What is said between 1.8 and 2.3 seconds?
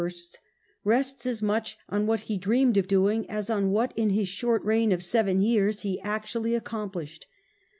on what